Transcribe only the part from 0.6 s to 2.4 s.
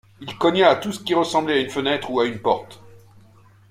à tout ce qui ressemblait à une fenêtre, ou à